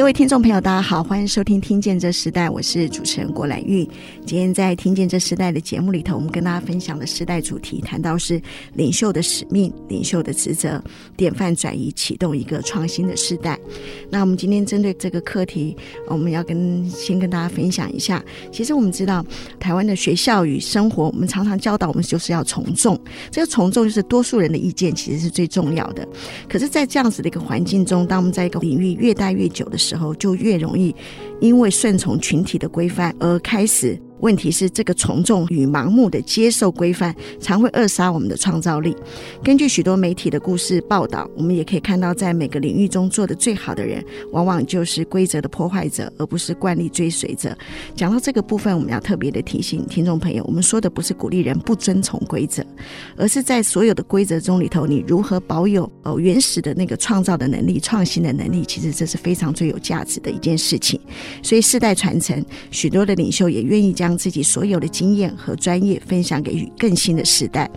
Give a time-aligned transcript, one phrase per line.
[0.00, 3.86] 各位听众朋友，大家好，欢迎收听《听见这时代》，我是主持人郭兰玉。
[4.24, 8.40] 今天在《听见这时代》的节目里头，我们跟大家分享的时代主题，谈到是
[8.72, 10.82] 领袖的使命、领袖的职责、
[11.18, 13.60] 典范转移，启动一个创新的时代。
[14.08, 15.76] 那我们今天针对这个课题，
[16.06, 18.24] 我们要跟先跟大家分享一下。
[18.50, 19.22] 其实我们知道，
[19.58, 22.98] 台湾的学校与生活，我们常常教导我们就是要从众。
[23.30, 26.08] 这个从众就是多数人的意见，其实是最重要的。
[26.48, 30.94] 可是，在这样子的一个环境中，当我们在一个领域越待越久的时，时候就越容易，
[31.40, 34.00] 因为顺从群体的规范而开始。
[34.20, 38.94] 问题是，这个从众与盲目的接受规范，常会扼杀我们的创造力。
[39.42, 47.56] 根据许多媒体的故事报道，我们也可以看到，在每个领域中做得最好的人，往往就是规则的破坏者，而不是惯例追随者。
[47.94, 52.64] 讲到这个部分，我们要特别的提醒听众朋友，我们说的不是鼓励人不遵从规则，
[53.16, 61.00] 而是在所有的规则中里头，你如何保有呃原始的那个创造的能力、创新的能力，其实这是非常最有价值的一件事情。
[61.42, 67.70] 所以世代传承，许多的领袖也愿意将将自己所有的经验和专业分享给更新的时代，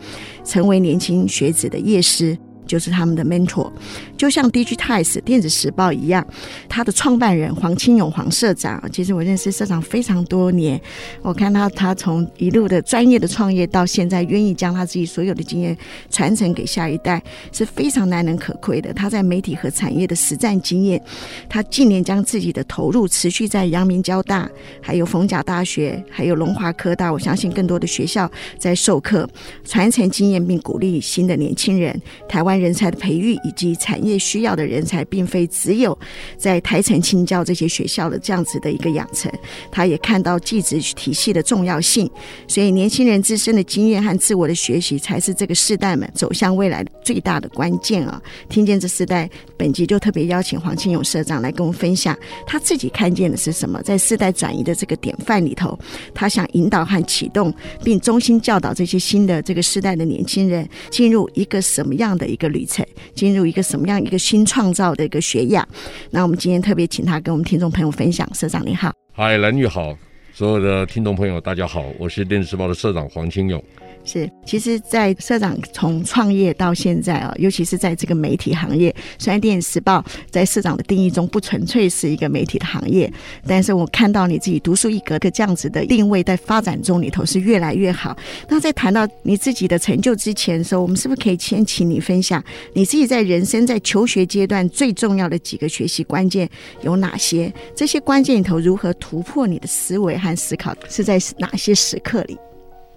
[0.43, 2.35] 成为年轻学子的业师。
[2.65, 3.71] 就是他们的 mentor，
[4.17, 6.25] 就像 Digitimes 电子时报一样，
[6.69, 10.79] 他的创办人黄清勇黄社长，其实我认识社长非常多年，
[11.21, 15.77] 我看到他从一路的专业的创业到现在，愿意将他自己所有的经验
[16.09, 18.93] 传承给下一代，是非常难能可贵的。
[18.93, 21.01] 他在媒体和产业的实战经验，
[21.49, 24.49] 他近年将自己的投入持续在阳明交大、
[24.81, 29.29] 还有逢甲大学、还有龙华科大，我相信更多的学校在授课，
[29.65, 32.52] 传承经验并鼓励新的年轻人，台湾。
[32.59, 35.97] 人才的培育以及产业需要的人才，并非只有
[36.37, 39.31] 在台城清教这些学校的这样子的一个养成。
[39.71, 42.09] 他也看到技职体系的重要性，
[42.47, 48.21] 所以年轻人自身的经验和自我的学习，才是这个世代们走向未来的最大的关键啊！
[48.49, 55.77] 听见这世代，本集就特别邀请黄清勇社长来跟我们分享他自己看见的是什么，在世代转移的这个典范里头，
[56.13, 57.53] 他想引导和启动，
[57.83, 62.42] 并衷心教导这些新的这个世代的年轻人进入一个什么样的一个。
[62.43, 65.65] 的旅程进入一个什么样一个新创造的一个学样？
[66.11, 68.29] 那我们今天特别请他跟我们听众朋友分享。
[68.33, 69.97] 社长你好，嗨，蓝玉好，
[70.33, 73.63] 所有的听众朋友大家好，我是电视报的社长黄清勇。
[74.05, 79.99] 是，其实，在社长从创业到现在啊，尤其是在这个媒体行业，虽然《电影时报》
[80.29, 83.11] 在社长的定义中不纯粹是一个媒体的行业，
[83.47, 88.17] 但是我看到你自己独树一格的这样子的定位，在发展中里头是越来越好。
[88.49, 92.43] 那在谈到你自己的成就之前的时候，我们是不是可以先请你分享
[92.73, 96.49] 你自己在人生在求学阶段最重要的几个学习关键
[96.81, 97.51] 有哪些？
[97.73, 102.37] 这些关键里头如何突破你的思维和思考，是在哪些时刻里？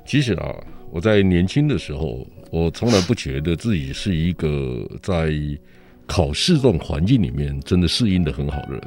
[0.04, 0.52] 其实啊。
[0.90, 5.30] 我在年轻的时候，我从来不觉得自己是一个在
[6.06, 8.80] 考试这种环境里面真的适应得很好的人。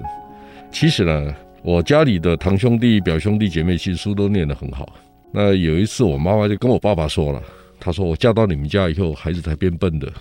[0.71, 4.91] 其实呢，我家里的堂兄弟、表兄弟姐妹其实书都念得很好。
[5.31, 7.43] 那有一次，我妈妈就跟我爸爸说了，
[7.79, 10.11] 她说：“我嫁到你们家以后，孩子才变笨的。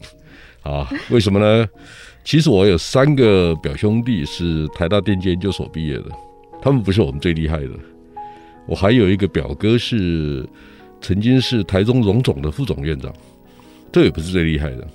[0.62, 1.68] ”啊，为什么呢？
[2.24, 6.06] 其实我有三个表兄弟是台大电机研究所毕业的，
[6.62, 7.70] 他们不是我们最厉害的。
[8.66, 10.48] 我还有一个表哥是。
[11.00, 13.12] 曾经是台中荣总的副总院长，
[13.92, 14.86] 这也不是最厉害的。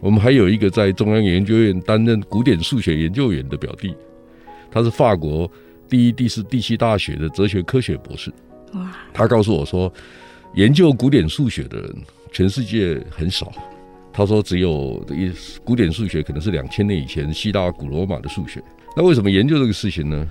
[0.00, 3.94] 我们还有一个在中央研究院担任古典数学研究员的表弟，
[4.70, 5.50] 他是法国
[5.88, 8.32] 第一、第四、第七大学的哲学科学博士。
[8.72, 8.92] 哇！
[9.12, 9.92] 他告诉我说，
[10.54, 11.94] 研究古典数学的人
[12.32, 13.52] 全世界很少。
[14.12, 15.32] 他说，只有一
[15.62, 18.62] 古典数学可能是两千年以前希腊、古罗马的数学。
[18.96, 20.28] 那为什么研究这个事情呢？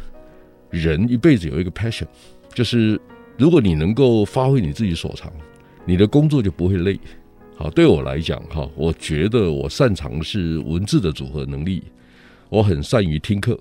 [0.69, 2.05] 人一辈子有一个 passion，
[2.53, 2.99] 就是。
[3.37, 5.31] 如果你能够发挥你自己所长，
[5.85, 6.99] 你的工作就不会累。
[7.55, 11.83] 好，对我来讲，哈，我觉得我擅长的是文字的组合能力，
[12.49, 13.59] 我很善于听课。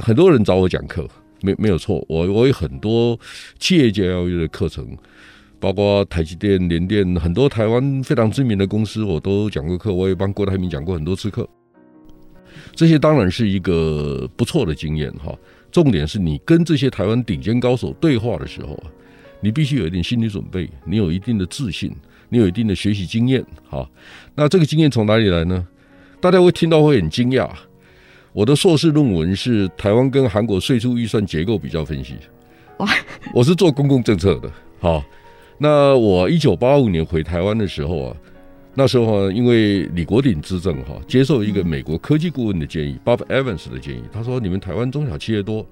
[0.00, 1.08] 很多人找我讲课，
[1.40, 3.18] 没没有错，我我有很多
[3.58, 4.96] 企业教育的课程，
[5.60, 9.92] 包括台积电、联电，很多台湾非常知名的公司，我都讲过课。
[9.92, 11.48] 我也帮郭台铭讲过很多次课，
[12.74, 15.34] 这些当然是一个不错的经验，哈。
[15.70, 18.90] 重点是你跟这些台湾顶尖高手对话的时候啊，
[19.40, 21.94] 你必须有一点心理准备，你有一定的自信，
[22.28, 23.44] 你有一定的学习经验。
[23.68, 23.88] 好，
[24.34, 25.66] 那这个经验从哪里来呢？
[26.20, 27.48] 大家会听到会很惊讶。
[28.32, 32.14] 我的硕士论文是台湾跟韩国税收预算结构比较分析。
[32.78, 32.88] 哇，
[33.34, 34.50] 我是做公共政策的。
[34.80, 35.04] 好，
[35.58, 38.16] 那我一九八五年回台湾的时候啊，
[38.78, 45.66] 那时候，因为李国鼎执政哈，接受一个美国科技顾问的建议，Bob Evans 的建议，他说：“你们台湾中小企业多，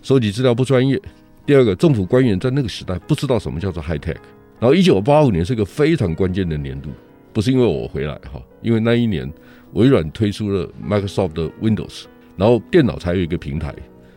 [0.00, 1.02] 收集资料不专业。
[1.44, 4.14] 第二个，政府官员在那个时代不知道什么叫做 High Tech。
[4.60, 6.90] 然后一九八五年是一个非常关键的年度，
[7.32, 9.28] 不是因为我回来哈，因为那一年
[9.72, 12.04] 微软推出了 Microsoft 的 Windows，
[12.36, 13.74] 然后电脑才有一个平台。”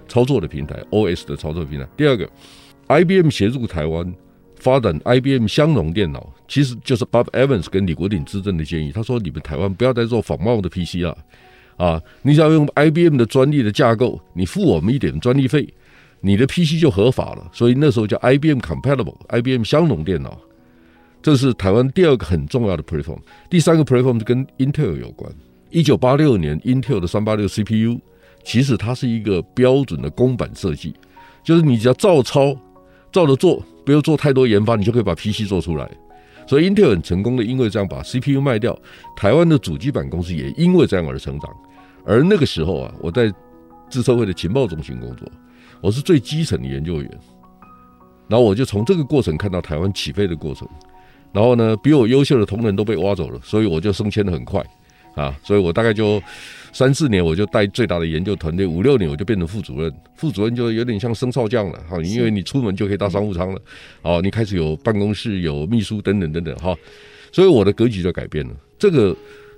[0.07, 1.87] 操作的平台，OS 的操作平台。
[1.97, 2.29] 第二个
[2.89, 4.13] ，IBM 协助台湾
[4.59, 8.91] 发展 IBM 香农电脑，其实就是 Bob Evans 跟李国鼎之政的建议。
[8.91, 11.17] 他说：“你们台湾不要再做仿冒的 PC 了，
[11.77, 15.67] 啊，你只要用 IBM 的专利的架构，你付我们一点专利费，
[16.21, 17.49] 你的 PC 就合法了。
[17.51, 20.37] 所以那时候叫 IBM Compatible，IBM 香农电脑，
[21.21, 23.19] 这是台湾第二个很重要的 platform。
[23.49, 25.31] 第三个 platform 是跟 Intel 有关。
[25.69, 27.99] 一九八六年，Intel 的三八六 CPU。
[28.41, 30.95] 其实它是一个标准的公版设计，
[31.43, 32.55] 就是你只要照抄、
[33.11, 35.89] 照着做，不用做太多研发，你就可以把 PC 做出来。
[36.45, 38.79] 所以 Intel 很成功的，因为这样把 CPU 卖掉，
[39.15, 41.49] 台湾的主机板公司也因为这样而成长。
[42.05, 43.33] 而那个时候啊，我在
[43.89, 45.27] 资策会的情报中心工作，
[45.81, 47.19] 我是最基层的研究员，
[48.27, 50.67] 然后我就从这个过程看到台湾起飞的过程。
[51.33, 54.63] 然后呢，比我优秀的同仁都被挖走了，所以我就升迁的很快
[55.15, 56.21] 啊，所以我大概就。
[56.71, 63.61] 三四年我就带最大的研究团队，五六年我就变成副主任，副主任就有点像升少将了哈，因为你出门就可以到商务舱了，
[64.03, 66.75] 哦，你开始有办公室、有秘书等等等等哈，
[67.31, 68.55] 所以我的格局就改变了。
[68.77, 69.15] 这个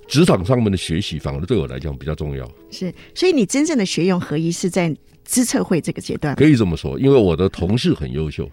[0.08, 2.50] 职场上面的学习反而对我来讲比较重要。
[2.70, 4.94] 是，所以你真正的学用合一是在
[5.24, 8.50] 资策会这个阶段，可以这么说，因为我的同事很优秀，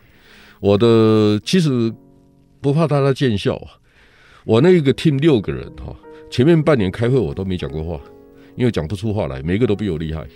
[0.60, 1.92] 我的其实
[2.62, 3.72] 不怕大家见笑啊，
[4.46, 5.96] 我那个 team 六个人哈，
[6.30, 8.00] 前面半年开会我都没讲过话。
[8.60, 10.28] 因为讲不出话来，每个都比我厉害，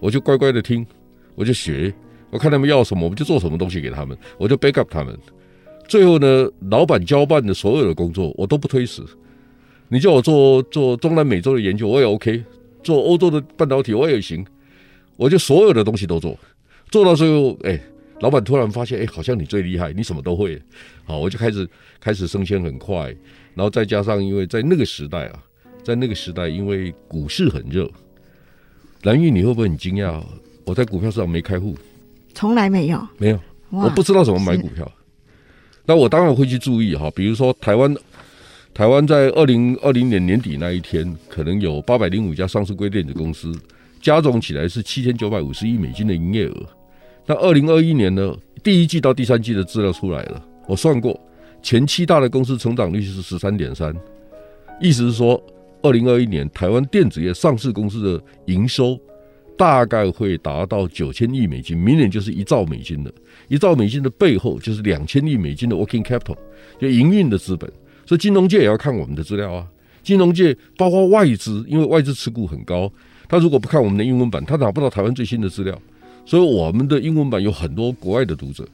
[0.00, 0.84] 我就乖乖的听，
[1.34, 1.92] 我就学，
[2.30, 5.14] 我看他们要什么，我就做什么东西给他们，我就 back up 他们。
[5.86, 9.04] 最后呢，老板交办的所有的工作，我都不推辞。
[9.88, 12.42] 你叫我做做中南美洲的研究，我也 OK；
[12.82, 14.42] 做欧洲的半导体，我也行。
[15.16, 16.34] 我就所有的东西都做，
[16.90, 17.78] 做到最后，哎，
[18.20, 20.58] 老板突然发现，哎，好像你最厉害，你什么都会。
[21.04, 21.68] 好，我就开始
[22.00, 23.14] 开始升迁很快，
[23.54, 25.42] 然后再加上因为在那个时代啊。
[25.82, 27.90] 在那个时代，因为股市很热，
[29.02, 30.22] 蓝玉，你会不会很惊讶？
[30.64, 31.76] 我在股票市场没开户，
[32.34, 33.40] 从来没有，没有，
[33.70, 34.90] 我不知道怎么买股票。
[35.86, 37.92] 那我当然会去注意哈，比如说台湾，
[38.72, 43.52] 台湾在二零二零年年底那一天，可能有八百零五家上市规电子公司，
[44.00, 46.66] 加总起来是七千九百五十亿美金的营业额。
[47.26, 51.18] 那二零二一年呢，第一季到第三季的资料出来了，我算过，
[51.62, 53.92] 前七大的公司成长率是十三点三，
[54.78, 55.42] 意思是说。
[55.82, 59.00] 二零二一年，台湾电子业上市公司的营收
[59.56, 63.10] 大概会达到九千亿美金，明年就是一兆美金了。
[63.48, 66.36] 一兆美金的背后就是两千亿美金的 working capital，
[66.78, 67.70] 就营运的资本。
[68.04, 69.66] 所以金融界也要看我们的资料啊。
[70.02, 72.92] 金融界包括外资，因为外资持股很高，
[73.26, 75.80] 他如果不看我们的英文版，他拿不到台湾最新的资料。
[76.26, 78.68] 所以我们的英文版有很多国外的读者。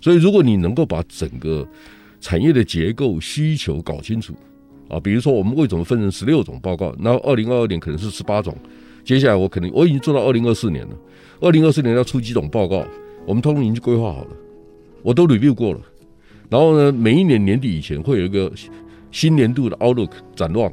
[0.00, 1.66] 所以如果你能够把整个
[2.20, 4.34] 产业的结构需求搞清楚。
[4.88, 6.94] 啊，比如说我们为什么分成十六种报告？
[6.98, 8.56] 那二零二二年可能是十八种，
[9.04, 10.96] 接下来我可能我已经做到二零二四年了。
[11.40, 12.84] 二零二四年要出几种报告，
[13.26, 14.30] 我们通通已经规划好了，
[15.02, 15.80] 我都 review 过了。
[16.48, 18.50] 然后呢，每一年年底以前会有一个
[19.10, 20.72] 新年度的 outlook 展望。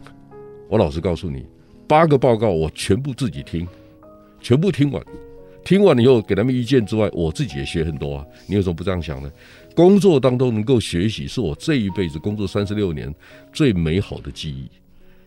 [0.69, 1.45] 我老实告诉你，
[1.87, 3.67] 八个报告我全部自己听，
[4.39, 5.03] 全部听完，
[5.65, 8.25] 听完了以后给他们意见之外，我自己也学很多啊。
[8.47, 9.29] 你有什么不这样想呢？
[9.75, 13.13] 工作当中能够学习，是我这一辈子工作三十六年
[13.51, 14.69] 最美好的记忆。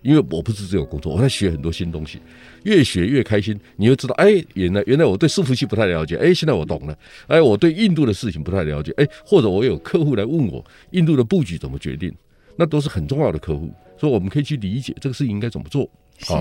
[0.00, 2.20] 因为我不是只有工作，我在学很多新东西，
[2.62, 3.58] 越学越开心。
[3.74, 6.96] 你会知道，哎，原来原来我对伺服器不太了解，哎，现在我懂了。
[7.26, 12.14] 哎，我对印度的事情不太了解，哎，或者我有客户来问我印度的布局怎么决定，
[12.54, 15.90] 那都是很重要的客户，所以我们可以去理解这个事情应该怎么做。
[16.18, 16.32] 是。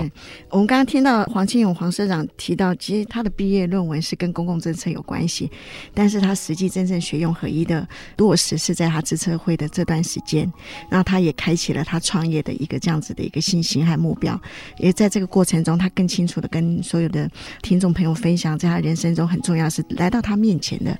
[0.50, 5.50] 我们刚刚听到黄清勇黄社长提到，其实他的毕业论文是跟公共政策有关系，
[5.94, 10.50] 但是他实际真正学用合一的落实是在他自测会的这段时间，
[10.90, 14.40] 然后他也开启了他创业的一个这样子的一个信心和目标，
[14.78, 17.30] 也在这个过程中，他更清楚的跟所有的
[17.62, 20.98] 听众朋友分享，在他人生中很重要是来到他面前的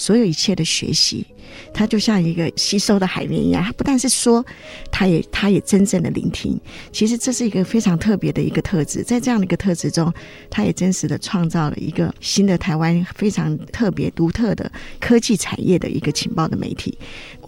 [0.00, 1.26] 所有一切的学习，
[1.74, 3.62] 他就像一个吸收的海绵一样。
[3.62, 4.42] 他不但是说，
[4.90, 6.58] 他也他也真正的聆听。
[6.90, 10.10] 其实这是一个非常特别的一个特质，在这样的一个特质中，
[10.48, 16.96] 他也真实的创造了一个新的台湾非常特别独特的科技产业的一个情报的媒体。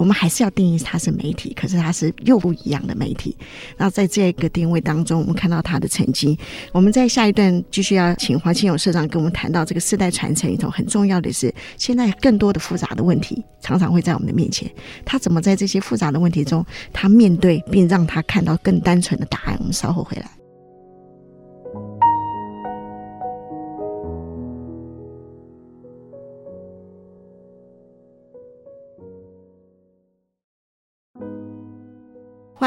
[0.03, 3.37] 我们还是要定义它是媒体，可是它是又不一样的媒体。
[3.77, 6.37] 那在这个定位当中，我们看到他的成绩。
[6.73, 14.69] 我们在下一段继续要请黄清勇社长跟我们谈到这个世代传承里头很重要的是，现在更多的复杂的问题常常会在我们的面前，
[15.05, 19.55] 他怎么在这些复杂的问题中，他面对并让他看到更单纯的答案？
[19.59, 20.42] 我们稍后回来。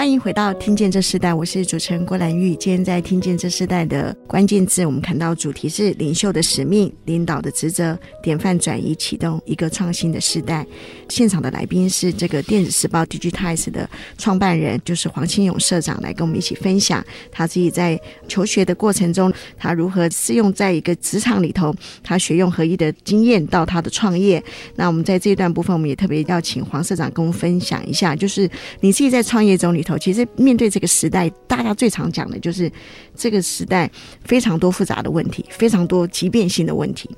[0.06, 2.54] 欢迎回到《听见这世代》，我是主持人郭兰玉。
[2.54, 10.64] 今天在《听见这世代》的关键字，我们看到主题是领袖的使命、领导的职责、典范转移，启动一个创新的时代。
[11.08, 24.40] 现场的来宾是这个电子时报 Digitimes 的创办人，就是黄清勇社长，来跟我们一起分享他自己在求学的过程中，他如何适用在一个职场里头，他学用合一的经验到他的创业。
[24.76, 28.48] 那我们在这一段部分，我们也特别要请黄社长跟我们分享一下，就是
[28.78, 29.95] 你自己在创业中里头。
[29.98, 32.70] 其实面对这个时代，大家最常讲的就是
[33.14, 33.90] 这个时代
[34.24, 37.10] 非常多复杂的问题，非常多急变性的问题。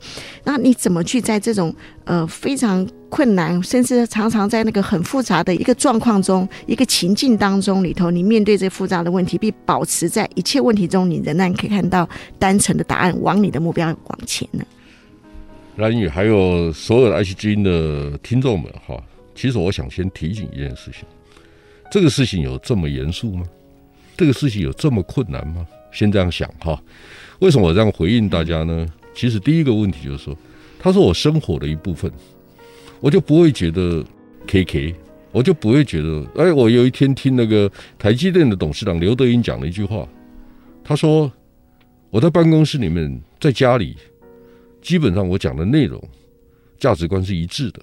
[0.44, 12.08] 那你怎么去在这种呃非常困难，甚至常常在那个很复杂的一个状况中、一个情境当中里头，你面对这复杂的问题，并保持在一切问题中，你仍然可以看到
[12.38, 14.64] 单纯的答案，往你的目标往前呢？
[15.76, 19.00] 蓝宇还有所有的爱惜之音的听众们哈，
[19.32, 21.04] 其实我想先提醒一件事情。
[21.90, 23.46] 这个事情有这么严肃吗？
[24.16, 25.66] 这个事情有这么困难吗？
[25.92, 26.82] 先这样想哈。
[27.38, 28.86] 为什么我这样回应大家呢？
[29.14, 30.36] 其实第一个问题就是说，
[30.78, 32.12] 它是我生活的一部分，
[33.00, 34.04] 我就不会觉得
[34.46, 34.94] KK，
[35.32, 40.06] 我就不会觉得哎，我有一天听那个台积电的董事长刘德音讲了一句话，
[40.84, 41.30] 他说
[42.10, 43.96] 我在办公室里面，在家里，
[44.82, 46.02] 基本上我讲的内容
[46.78, 47.80] 价值观是一致的。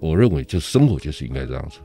[0.00, 1.78] 我认为，就生活就是应该这样子。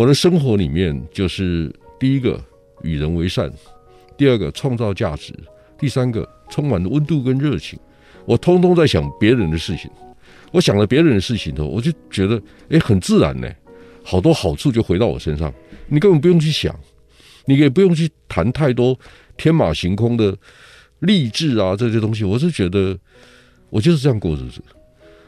[0.00, 2.42] 我的生活里面就是第一个
[2.82, 3.52] 与人为善，
[4.16, 5.30] 第二个创造价值，
[5.78, 7.78] 第三个充满了温度跟热情。
[8.24, 9.90] 我通通在想别人的事情，
[10.52, 13.52] 我想了别人的事情后，我就觉得哎，很自然呢，
[14.02, 15.52] 好多好处就回到我身上。
[15.88, 16.74] 你根本不用去想，
[17.44, 18.98] 你也不用去谈太多
[19.36, 20.34] 天马行空的
[21.00, 22.24] 励志啊这些东西。
[22.24, 22.98] 我是觉得
[23.68, 24.62] 我就是这样过日子，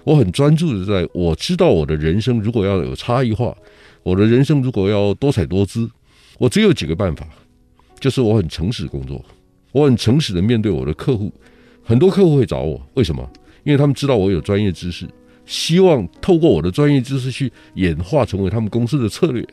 [0.04, 3.56] 我很专注的在，我知道我的人生如果要有差异化。
[4.02, 5.88] 我的人生如果要多彩多姿，
[6.38, 7.24] 我只有几个办法，
[8.00, 9.24] 就是我很诚实工作，
[9.70, 11.32] 我很诚实的面对我的客户，
[11.84, 13.30] 很多客户会找我，为什么？
[13.62, 15.06] 因为他们知道我有专业知识，
[15.46, 19.46] 希望透过我的专业知识去演化成为他们公司的策略。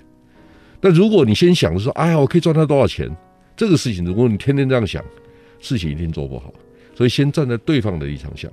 [0.81, 3.07] 但如果你先想着说，哎呀，我可以赚他多少钱，
[3.55, 5.03] 这个事情如果你天天这样想，
[5.59, 6.51] 事情一定做不好。
[6.95, 8.51] 所以先站在对方的立场想，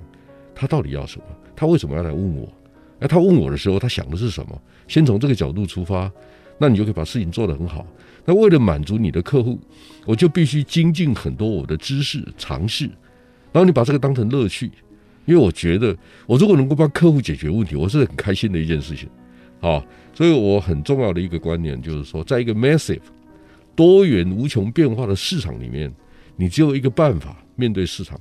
[0.53, 1.25] 他到底要什么？
[1.57, 2.47] 他为什么要来问我？
[2.99, 4.61] 哎，他问我的时候，他想的是什么？
[4.87, 6.09] 先从这个角度出发，
[6.59, 7.85] 那你就可以把事情做得很好。
[8.25, 9.59] 那为了满足你的客户，
[10.05, 12.85] 我就必须精进很多我的知识、尝试，
[13.51, 14.69] 然后你把这个当成乐趣，
[15.25, 19.09] 因为我觉得我如果能够帮客户解决问题，我是很开心的一件事情。
[19.59, 19.83] 好，
[20.13, 23.01] 所以我很重要的一个观念就是说，在一个 massive
[23.75, 25.91] 多元无穷变化的市场里面，
[26.35, 28.19] 你只有一个办法面对市场，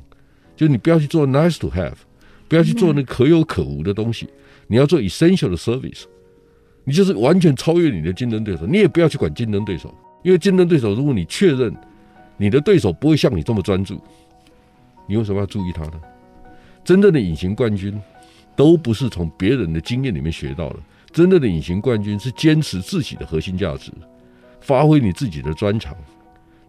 [0.54, 1.94] 就你不要去做 nice to have，
[2.48, 4.28] 不要去做那可有可无的东西，
[4.66, 6.04] 你要做 essential 的 service。
[6.84, 11.74] 你就是完全超越你的竞争对手，你也不要去管竞争对手，因为竞争对手，如果你确认
[12.36, 14.00] 你的对手不会像你这么专注，
[15.08, 16.00] 你为什么要注意他呢？
[16.84, 18.00] 真正的隐形冠军
[18.54, 20.76] 都不是从别人的经验里面学到的，
[21.10, 23.90] 真正的隐形冠军是坚持自己的核心价值，
[24.60, 25.96] 发挥你自己的专长，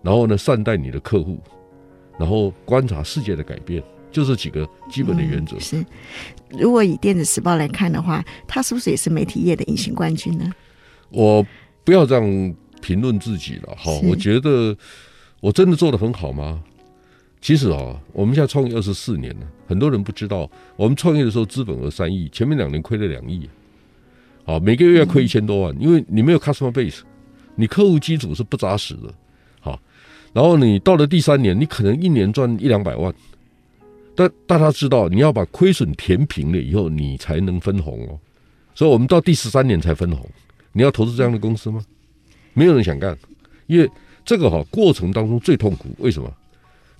[0.01, 1.39] 然后呢，善待你的客户，
[2.17, 3.83] 然后观察世界的改变。
[4.11, 5.57] 就这几个基本的原则。
[5.57, 5.85] 嗯、是，
[6.57, 10.51] 如果以电子时报来看的话，它是不是也是媒体业的隐形冠军呢？
[11.09, 11.45] 我
[11.83, 13.75] 不要这样评论自己了。
[13.75, 14.75] 哈，我觉得
[15.39, 16.63] 我真的做得很好吗？
[17.39, 23.47] 其实啊，我们现在创业二十四年了，很多人不知道，我们创业的时候资本额三亿，前面两年亏了两亿。
[24.43, 27.01] 好，每个月要亏一千多万，嗯，因为你没有 customer base，
[27.55, 29.13] 你客户基础是不扎实的。
[29.59, 29.79] 好，
[30.33, 33.13] 然后你到了第三年，你可能一年赚一两百万。
[34.17, 38.19] 但大家知道，你要把亏损填平了以后，你才能分红哦。
[38.73, 40.27] 所以我们到第十三年才分红。
[40.71, 41.85] 你要投资这样的公司吗？
[42.53, 43.15] 没有人想干，
[43.67, 43.87] 因为
[44.25, 45.89] 这个哈过程当中最痛苦。
[45.99, 46.33] 为什么？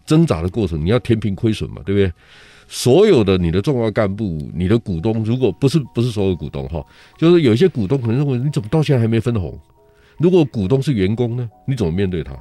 [0.06, 2.14] 挣扎的过程，你要填平亏损嘛，对不对？
[2.68, 6.86] 所有的你的重要干部、你的股东，如果不是不是所有股东哈，
[7.18, 9.60] 就是有些股东可能认为你怎么到现在还没分红？
[10.18, 11.50] 如果股东是员工呢？
[11.66, 12.38] 你怎么面对他？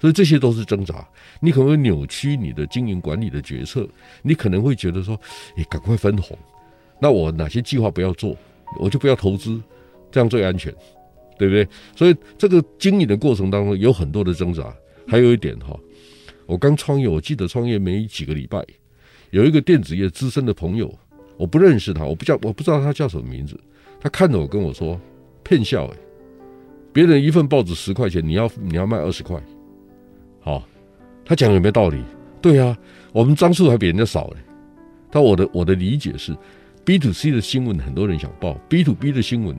[0.00, 1.06] 所以这些都是挣扎。
[1.40, 3.88] 你可能会扭曲你的经营管理的决策，
[4.22, 5.18] 你可能会觉得说，
[5.56, 6.36] 哎，赶快分红，
[6.98, 8.36] 那我哪些计划不要做，
[8.78, 9.60] 我就不要投资，
[10.10, 10.74] 这样最安全，
[11.38, 11.68] 对不对？
[11.94, 14.74] 所以这个经营的过程当中有很多的挣扎。
[15.06, 15.76] 还有一点哈，
[16.46, 18.64] 我刚创业，我记得创业没几个礼拜。
[19.30, 20.92] 有一个电子业资深的朋友，
[21.36, 23.58] 我不认识他，我不叫我不知道他叫什么名字。
[24.00, 25.00] 他看着我跟我说
[25.42, 25.96] ：“骗笑哎，
[26.92, 29.42] 别人一份报纸十块钱，你要你要卖二十块。”
[30.40, 30.62] 好，
[31.24, 32.02] 他讲有没有道理？
[32.40, 32.76] 对啊，
[33.12, 34.36] 我们张数还比人家少嘞。
[35.10, 36.36] 但我的我的理解是
[36.84, 39.56] ，B to C 的新闻很多人想报，B to B 的新闻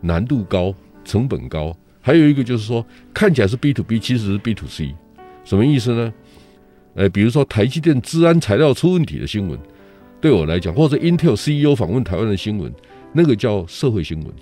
[0.00, 0.74] 难度高，
[1.04, 1.76] 成本高。
[2.00, 4.94] 还有一个就是说，看起来是 B to B，其实是 B to C，
[5.44, 6.12] 什么意思呢？
[6.94, 9.58] 呃，比如说台积电资安材料出问题的新闻，
[10.20, 12.72] 对我来讲，或者 Intel CEO 访问台湾的新闻，
[13.12, 14.32] 那个叫社会新闻。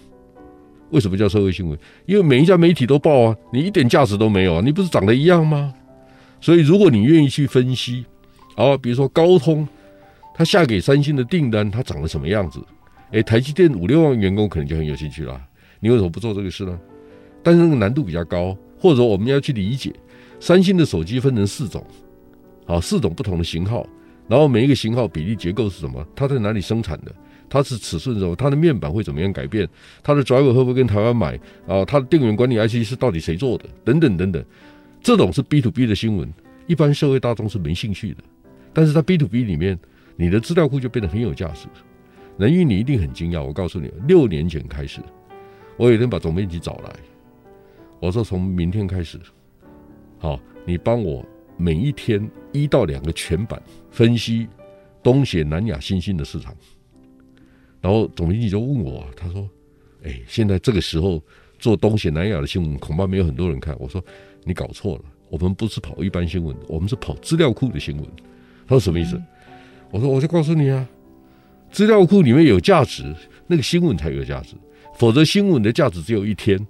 [0.93, 1.79] 为什么叫社会新闻？
[2.07, 5.75] 因为每一家媒体都报啊，你一点价值都没有啊，你不是长得一样吗？
[6.41, 8.05] 所以如果你愿意去分析，
[8.57, 9.67] 啊，比如说高通，
[10.35, 12.61] 他下给三星的订单，它长得什么样子？
[13.13, 15.41] 诶，台积电五六万员工可能就很有兴趣了。
[15.81, 16.79] 你为什么不做这个事呢？
[17.43, 19.93] 但是那个难度比较高，或者我们要去理解，
[20.41, 21.85] 三星的手机分成四种。
[22.67, 23.87] 好，四种不同的型号，
[24.29, 26.07] 然后每一个型号比例结构是什么？
[26.15, 27.13] 它在哪里生产的？
[27.53, 28.35] 它是尺寸什么？
[28.35, 29.69] 它的面板会怎么样改变？
[30.03, 31.39] 它的 driver 会不会跟台湾买？
[31.67, 33.67] 啊，它的电源管理 IC 是到底谁做的？
[33.85, 34.43] 等等等等，
[35.03, 36.33] 这种是 B to B 的新闻，
[36.67, 38.25] 一般社会大众是没兴趣的。
[38.73, 39.79] 但是在 B to B 里面，
[40.17, 41.67] 你的资料库就变得很有价值。
[42.39, 45.03] 人鱼，你一定很惊讶，我告诉你，六年前开始，
[45.77, 46.91] 我有一天把总编辑找来，
[48.01, 49.21] 我说从明天开始，
[50.19, 51.23] 好，你帮我。
[51.59, 54.49] 每一天一到两个全版分析
[55.01, 56.57] 东协、南亚新兴的市场，
[57.83, 59.47] 然后总经理就问我，他说
[60.05, 61.23] ：“哎，现在这个时候
[61.59, 64.03] 做东协、南亚的新闻，恐怕没有很多人看。”我说
[64.45, 68.07] ：“你搞错了，我们不是跑一般新闻，我们是跑资料库的新闻。”
[68.67, 69.21] 他说：“什么意思？”
[69.91, 70.89] 我说：“我就告诉你啊，
[71.71, 73.15] 资料库里面有价值，
[73.47, 74.55] 那个新闻才有价值，
[74.97, 76.65] 否则新闻的价值只有一天，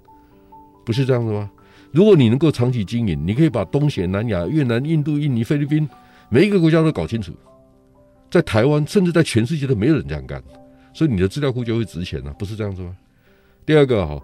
[0.83, 1.49] 不是这样子吗？”
[1.93, 5.87] 如果你能够长期经营，你可以把东协、南亚、越南、印度、印尼、菲律宾
[6.27, 7.31] 每一个国家都搞清楚，
[8.31, 10.43] 在台湾甚至在全世界都没有人这样干，
[10.93, 12.95] 所以你的资料库就会值钱了，不是这样子吗？
[13.65, 14.21] 第二个哈，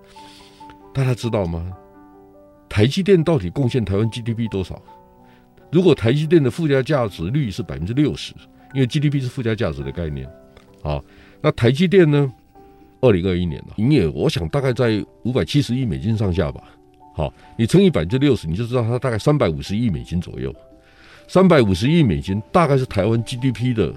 [0.93, 1.71] 大家知道吗？
[2.67, 4.81] 台积电到底贡献台湾 GDP 多少？
[5.71, 8.33] 如果台积电的附加价值率是百分之六十，
[8.73, 10.29] 因为 GDP 是附加价值的概念，
[10.83, 11.03] 好，
[11.41, 12.31] 那台积电呢？
[13.01, 16.61] 二零二一年的营业额，我想大概在五百七十亿美金上下吧。
[17.15, 20.53] 好，你乘以百分之六十，你就知道它大概三百五十亿美金左右。
[21.25, 23.93] 三百五十亿美金大概是台湾 GDP 的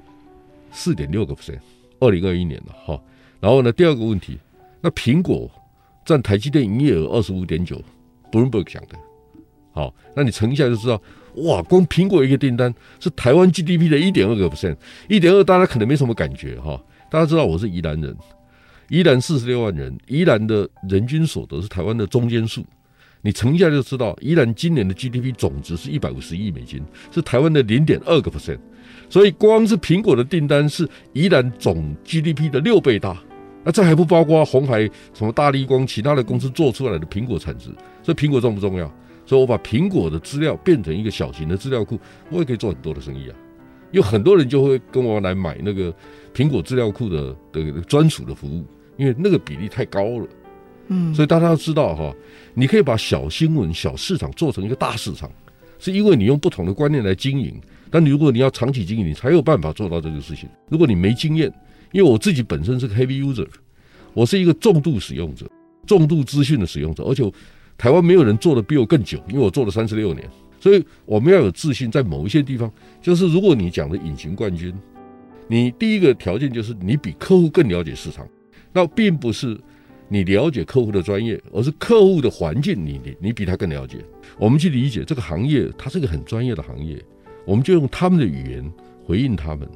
[0.71, 1.59] 四点六个 percent。
[2.03, 3.01] 二零二一年了哈。
[3.41, 4.39] 然后呢，第二个问题，
[4.81, 5.51] 那苹果
[6.05, 7.81] 占台积电营业额二十五点九
[8.31, 8.97] ，Bloomberg 讲的。
[9.73, 11.01] 好，那你乘一下就知道，
[11.37, 14.77] 哇，光苹果一个订单是台湾 GDP 的一点二个 percent。
[15.09, 16.79] 一点二大家可能没什么感觉哈。
[17.11, 18.17] 大家知道我是宜兰人，
[18.89, 22.65] 宜兰四十六万人，宜兰的人均所得是台湾的中间数。
[23.23, 28.59] 你乘一下就知道，宜兰今年的 GDP 总值是一百五十亿美金，是台湾的零点二个 percent，
[29.13, 33.15] 所以光是苹果的订单是宜兰总 GDP 的六倍大。
[33.63, 37.69] 那这还不包括红海、什么大力光其他的公司做出来的苹果产值。
[38.03, 38.91] 所以苹果重不重要？
[39.27, 43.37] 所以我把苹果的资料变成一个小型的资料库，我也可以做很多的生意啊。
[43.91, 45.95] 有很多人就会跟我来买那个
[46.35, 48.65] 苹果资料库的的专属的服务，
[48.97, 50.27] 因为那个比例太高了。
[50.89, 52.11] 嗯，所以大家要知道哈，
[52.55, 55.31] 你可以把小新闻、小市场做成一个大市场，
[55.79, 57.61] 是因为你用不同的观念来经营。
[57.93, 60.49] 但如果你要长期经营，你才有办法做到这个事情。
[60.71, 61.53] 如果你没经验，
[61.93, 63.47] 因为我自己本身是个 heavy user，
[64.15, 65.47] 我是一个重度使用者、
[65.87, 67.31] 重度资讯的使用者，而且
[67.77, 70.27] 台湾没有人做的比我更久，因为我做了三十六年。
[70.59, 74.75] 所以我们要有自信，在某一些地方，就是如果你讲的隐形冠军，
[75.47, 78.27] 你第一个条件就是你比客户更了解市场，
[78.73, 79.57] 那并不是。
[80.09, 83.97] 你了解客户的专业，而是客户的环境你，你你你比他更了解。
[84.37, 87.03] 我们去理解这个行业，它是一个很专业的行业，
[87.45, 88.73] 我们就用他们的语言
[89.07, 89.69] 回应他们。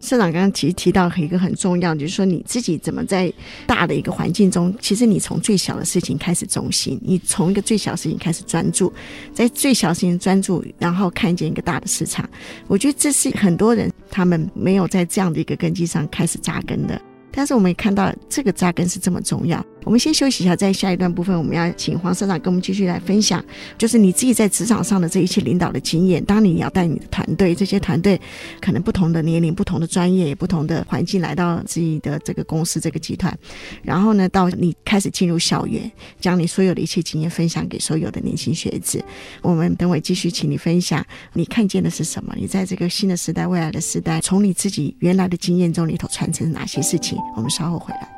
[0.00, 3.32] 社长刚刚其实提到一个很重要，就是说你自己怎么在
[3.66, 8.92] 大的一个环境中，其实你从最小的事情开始中心，你从一个最小事情开始专注，
[9.32, 12.28] 在最小事情专注，然后看见一个大的市场。
[12.66, 17.00] 我觉得这是很多人他们没有在这样的一个根基上开始扎根的。
[17.32, 19.64] 但是我们也看到这个扎根是这么重要。
[19.84, 23.44] 我们先休息一下，在下一段部分，我们要请黄社长跟我们继续来分享，
[23.76, 26.24] 就是你自己在职场上的这一切领导的经验。
[26.24, 28.20] 当你要带你的团队，这些团队
[28.60, 33.36] 可能不同的年龄、不同的专业、不同的环境来到自己的这个公司、这个集团，
[33.82, 39.04] 然后呢，到你开始进入校园，将你所有的一切经验分享给所有的年轻学子。
[39.42, 42.34] 我们等会继续请你分享，你看见的是什么？
[42.36, 47.18] 你在这个新的时代、未来的时代，从你自己原来的经验中里头传承哪些事情？
[47.36, 48.13] 我们稍后回来。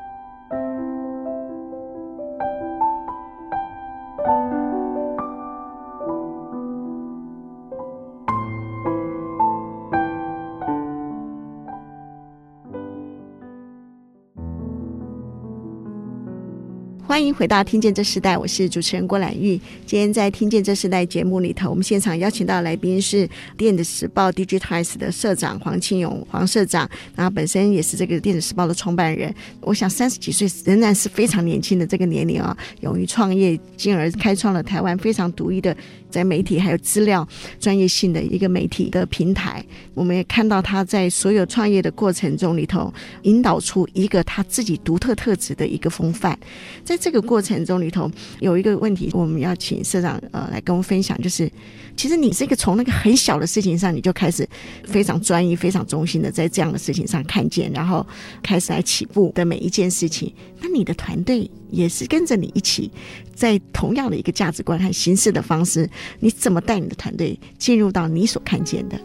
[17.16, 19.58] 欢迎回到《听见这时代》，我是主持人郭兰玉。
[19.86, 23.26] 今天在《听见这时代》节目里头，我们现场邀请到来宾是
[23.56, 29.34] 《电子时报》Digitimes 的社长黄庆勇黄社长，然后本身也是这个《电子时报》的创办人。
[29.62, 35.74] 我想三十几岁仍然是非常年轻的这个年龄啊，勇于创业，进而开创了台湾非常独一的。
[36.08, 37.26] 在媒体还有资料
[37.60, 46.38] 专业性的一个媒体的平台，我们也看到他在所有创业的过程中里头，引导出一个他自己独特特质的一个风范。
[46.84, 51.48] 在这个过程中里头，有一个问题，我们要请社长呃来跟我们分享，就是
[51.96, 54.44] 其实你是一个从那个很小的事情上，你就开始
[54.82, 58.04] 非常专一、非常忠心的在这样的事情上看见，然后
[58.42, 60.34] 开始来起步的每一件事情。
[60.60, 62.90] 那你的团队也是跟着你一起，
[63.36, 65.88] 在同样的一个价值观和行事的方式，
[66.18, 69.00] 你怎么带你的团队进入到你所看见的？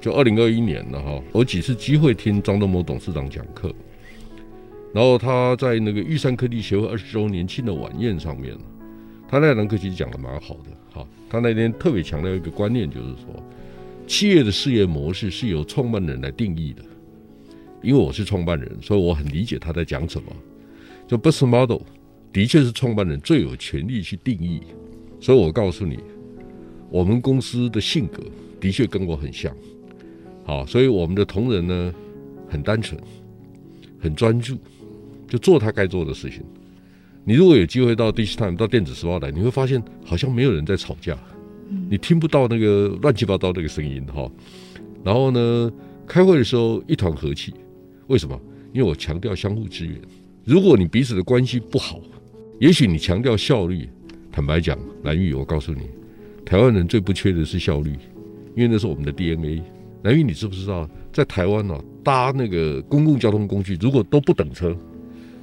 [0.00, 3.72] 就二零二一年了哈，我几次机会听张德谋董事长讲课，
[4.94, 8.56] 然后他在那个玉山科技协会二十周年庆的晚宴上面，
[9.28, 11.06] 他那堂课其实讲的蛮好的哈。
[11.28, 13.42] 他那天特别强调一个观念，就是说，
[14.06, 16.82] 企业的事业模式是由创办人来定义的。
[17.82, 20.32] 因为我是创办人，所以我很理解他在讲什么。
[21.06, 21.82] 就 business model
[22.32, 24.60] 的确是创办人最有权利去定义，
[25.20, 25.98] 所以我告诉你，
[26.90, 28.22] 我们公司的性格
[28.58, 29.54] 的确跟我很像，
[30.44, 31.94] 好，所以我们的同仁呢
[32.48, 33.00] 很单纯，
[34.00, 34.56] 很专注，
[35.28, 36.42] 就做他该做的事情。
[37.24, 41.16] 你如果有机会到 Digitimes 到电子时报来，你会发现好像没有人在吵架，
[41.90, 44.30] 你听不到那个乱七八糟那个声音哈。
[45.02, 45.72] 然后呢，
[46.06, 47.52] 开会的时候一团和气，
[48.06, 48.40] 为什么？
[48.72, 50.00] 因为我强调相互支援。
[50.44, 52.00] 如果你彼此的关系不好，
[52.60, 53.88] 也许你强调效率。
[54.30, 55.88] 坦白讲，蓝玉，我告诉你，
[56.44, 57.92] 台湾人最不缺的是效率，
[58.54, 59.62] 因为那是我们的 DNA。
[60.02, 64.76] 蓝玉，你知不知道，在台湾呢、啊，搭那个公共交通工具，如果都不等车，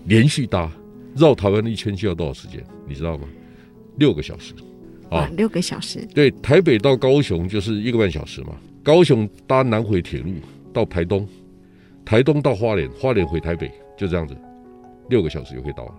[0.05, 0.71] 连续搭
[1.15, 2.63] 绕台湾一圈需要多少时间？
[2.87, 3.27] 你知道吗？
[3.97, 4.53] 六个小时。
[5.09, 6.05] 啊，六个小时。
[6.13, 8.57] 对，台北到高雄就是一个半小时嘛。
[8.83, 10.31] 高雄搭南回铁路
[10.73, 11.27] 到台东，
[12.03, 14.35] 台东到花莲，花莲回台北，就这样子。
[15.09, 15.95] 六个小时就可以到了，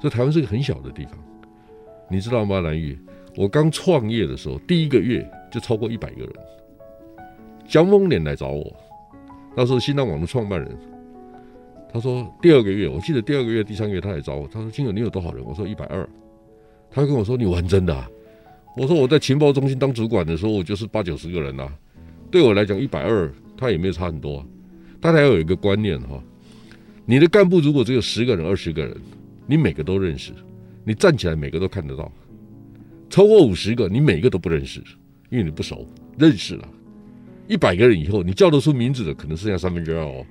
[0.00, 1.12] 所以台湾是个很小的地方，
[2.10, 2.60] 你知道吗？
[2.60, 2.98] 蓝玉，
[3.36, 6.32] 我刚创业的时候，第一个月就超过一百个人，
[7.68, 8.74] 江丰年来找我，
[9.54, 10.76] 那时候新浪网的创办人，
[11.92, 16.08] 他说第二个月，我记得第二个月、第三个月他来找我，他说：“金友，你有多少人？”我说：“一百二。”
[16.90, 18.08] 他跟我说：“你玩真的啊？”
[18.76, 21.72] 我说：“我在情报中心当主管的时候，我就是八九十个人啊。
[22.30, 24.46] 对我来讲，一百二他也没有差很多。
[25.00, 26.22] 大家要有一个观念哈。”
[27.04, 28.96] 你的干部如果只有十个人、二十个人，
[29.46, 30.32] 你每个都认识，
[30.84, 32.04] 你站起来每个都看得到；
[33.08, 34.80] 超过五十个，你每个都不认识，
[35.28, 35.84] 因为你不熟。
[36.16, 36.68] 认识了，
[37.48, 40.24] 一百个人以后，你叫得出名字的可能剩下三分之二哦。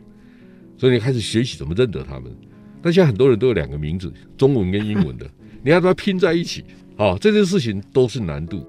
[0.79, 2.35] 所以你开始学习怎么认得他们。
[2.81, 5.29] 但现在很多人都有两个名字，中文跟英文的，
[5.61, 6.63] 你要把它拼在一起
[6.95, 8.65] 啊，这件事情都是难度。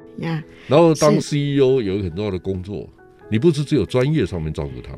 [0.66, 2.86] 然后当 CEO 有一个很重要的工作，
[3.30, 4.92] 你不是只有专业上面照顾他，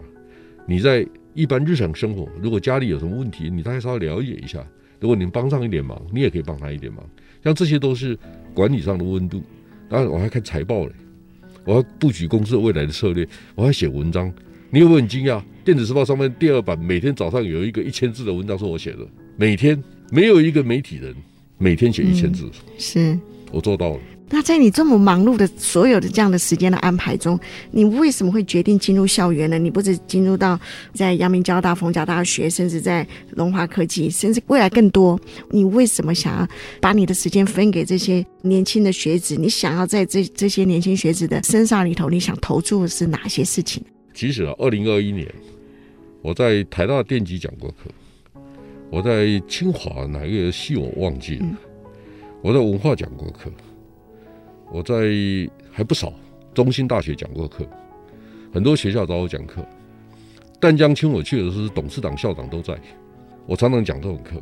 [0.67, 1.07] 你在。
[1.35, 4.63] 一般日常生活，如果家里有什么问题，你大概稍微了解一下。
[5.01, 7.03] 如果你帮上一点忙，你也可以帮他一点忙。
[7.43, 8.15] 像这些都是
[8.53, 9.43] 管理上的温度。
[9.89, 10.93] 当然，我还看财报嘞，
[11.65, 14.31] 我要布局公司的未来的策略，我要写文章。
[14.69, 15.43] 你有没有很惊讶？
[15.65, 21.15] 电子时报上面第二版每天早上有一个一千字的文章是我写的，每天没有一个媒体人
[21.57, 23.19] 每天写一千字，嗯，是
[23.53, 24.01] 我做到了。
[24.29, 27.39] 那在你这么忙碌的所有的这样的时间的安排中，
[27.71, 29.57] 你为什么会决定进入校园呢？
[29.57, 30.59] 你不止进入到
[30.95, 35.21] 在阳明交大、逢甲大学，甚至在龙华科技，甚至未来更多，
[35.51, 36.49] 你为什么想要
[36.81, 39.37] 把你的时间分给这些年轻的学子？
[39.37, 43.81] 你想要在这这些年轻学子的身上里头，你想投注的是哪些事情？
[44.15, 45.27] 其实啊，二零二一年
[46.23, 47.91] 我在台大电机讲过课，
[48.91, 51.57] 我在清华哪一个系我忘记了，嗯、
[52.41, 53.51] 我在文化讲过课。
[54.71, 54.95] 我在
[55.71, 56.11] 还不少
[56.55, 57.67] 中兴大学讲过课，
[58.55, 59.63] 很多学校找我讲课。
[60.61, 62.81] 淡江请我去的时候，董事长、校长都在。
[63.45, 64.41] 我常常讲这种课。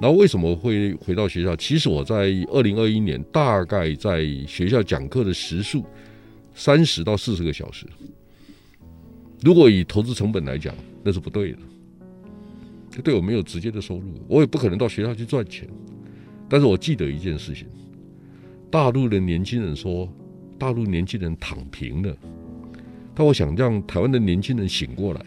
[0.00, 1.54] 然后为什么会回到学校？
[1.56, 5.84] 其实我在二零二一年大概在学校讲课的时数
[6.54, 7.86] 三十到四十个小时。
[9.42, 11.58] 如果以投资成本来讲，那是不对的。
[12.90, 15.68] 这对我没有直接的收入，我也不可能到学校去赚钱。
[16.48, 17.66] 但是我记得一件事情：
[18.70, 20.12] 大陆的年轻人说，
[20.58, 22.16] 大陆年轻人躺平了。
[23.14, 25.24] 但我想让台湾的年轻人醒过来，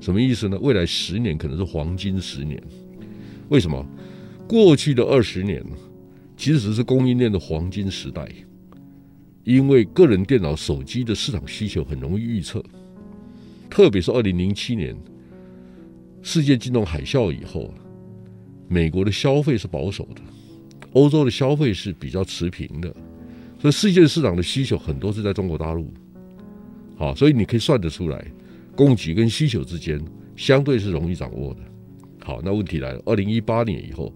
[0.00, 0.58] 什么意思呢？
[0.60, 2.62] 未来十年可能是黄金十年。
[3.48, 3.84] 为什么？
[4.46, 5.64] 过去的二十年
[6.36, 8.28] 其实是供应链的黄金时代，
[9.42, 12.62] 因为个人电脑、手机的市场需求很容易预测。
[13.76, 14.96] 特别是二零零七年
[16.22, 17.70] 世界金融海啸以后，
[18.68, 20.22] 美国的消费是保守的，
[20.94, 22.90] 欧洲的消费是比较持平的，
[23.58, 25.92] 所以世界市场的需求很多是在中国大陆。
[26.96, 28.26] 好，所以你可以算得出来，
[28.74, 30.02] 供给跟需求之间
[30.36, 31.60] 相对是容易掌握的。
[32.24, 34.10] 好，那问题来了，二零一八年以后，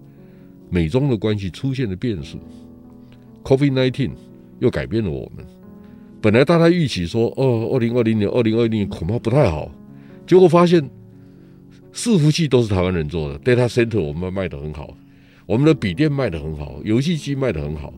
[0.70, 2.38] 美中的关系出现了变数
[3.44, 4.12] ，COVID-19
[4.58, 5.44] 又改变了我们。
[6.22, 9.70] 本来大家预期说，哦，二零二零年、二零二零年恐怕不太好，
[10.26, 10.82] 结果发现
[11.94, 14.94] 伺服器都是台湾人做的，data center 我们卖得很好，
[15.46, 17.92] 我们的笔电卖得很好，游戏机卖得很好，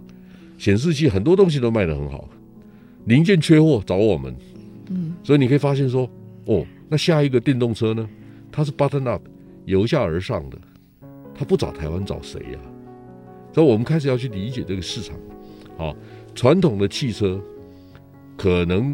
[0.57, 2.29] 显示器很多东西都卖得很好，
[3.07, 4.33] 零件缺货找我们，
[4.91, 6.09] 嗯，所以你可以发现说，
[6.45, 8.09] 哦，那下一个电动车呢？
[8.53, 9.23] 它是 button up
[9.65, 10.59] 由下而上的，
[11.35, 12.59] 它不找台湾找谁呀？
[13.53, 15.17] 所以我们开始要去理解这个市场，
[15.77, 15.97] 好，
[16.37, 17.43] 传统的汽车。
[18.43, 18.93] 可能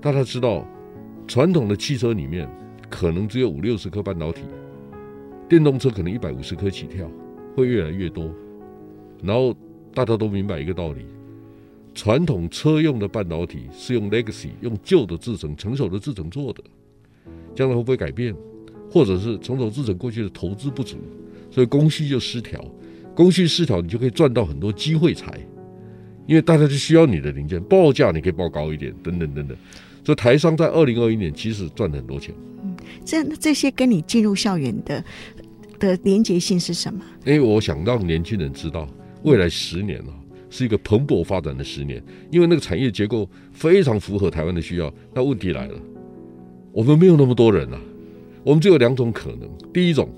[0.00, 0.66] 大家知道，
[1.28, 2.50] 传统的汽车里面
[2.90, 4.42] 可能只有五六十颗半导体，
[5.48, 7.08] 电动车可能一百五十颗起跳，
[7.54, 8.28] 会越来越多。
[9.22, 9.54] 然后
[9.94, 11.06] 大家都明白一个道理：
[11.94, 16.60] 传统车用的半导体是用 legacy 用旧的制程、成熟的制程做的，
[17.54, 18.34] 将来会不会改变？
[18.90, 20.96] 或者是成熟制程过去的投资不足，
[21.48, 22.60] 所以供需就失调，
[23.14, 25.38] 供需失调，你就可以赚到很多机会财。
[26.28, 29.56] 因为大家就需要你的零件，报价你可以报高一点，等等等等。
[30.04, 32.34] 所以台商在二零二一年其实赚了很多钱。
[32.62, 35.02] 嗯，这这些跟你进入校园的
[35.78, 37.00] 的连结性是什么？
[37.24, 38.86] 因为我想让年轻人知道，
[39.22, 40.12] 未来十年啊
[40.50, 44.92] 是一个蓬勃发展的十年，因为那个产业结构非常符合台湾的需要。
[45.14, 45.80] 那问题来了，
[46.72, 47.80] 我们没有那么多人啊，
[48.44, 50.10] 我们只有两种可能：第一种，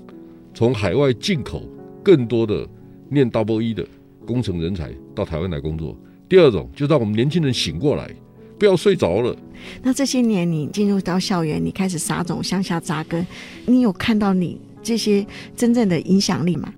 [0.53, 1.63] 从海外进口
[2.03, 2.67] 更多的
[3.09, 3.87] 念 Double E 的。
[4.31, 5.97] 工程人才到台湾来工作。
[6.29, 8.09] 第二种，就让我们年轻人醒过来，
[8.57, 9.35] 不要睡着了。
[9.83, 13.27] 那这些年，你进入到校园，你开始撒种、向下扎根，
[13.65, 16.73] 你有看到你这些真正的影响力吗？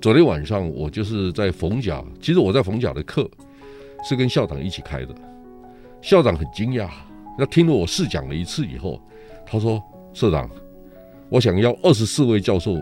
[0.00, 3.30] 昨天晚上，我就是在冯甲，其实我在冯甲的课
[4.02, 5.14] 是跟校长一起开的。
[6.02, 6.88] 校长很惊讶，
[7.38, 9.00] 那听了我试讲了一次以后，
[9.46, 9.80] 他说
[10.12, 10.50] ：“社长，
[11.28, 12.76] 我想要二十四位教授。”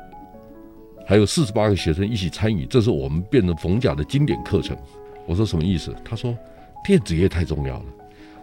[1.07, 4.77] 还有四十八个学生一起参与，这是我们变成逢甲的经典课程。
[5.27, 5.95] 我说什么意思？
[6.05, 6.37] 他说
[6.85, 7.85] 电子业太重要了，